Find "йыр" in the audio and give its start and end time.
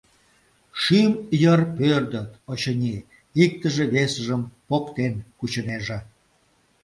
1.41-1.61